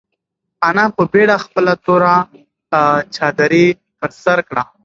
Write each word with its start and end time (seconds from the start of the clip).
انا 0.67 0.85
په 0.95 1.03
بېړه 1.11 1.35
خپله 1.45 1.73
توره 1.85 2.15
چادري 3.15 3.65
پر 3.97 4.09
سر 4.23 4.39
کړه. 4.49 4.63